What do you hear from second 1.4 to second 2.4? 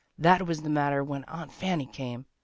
Fanny came.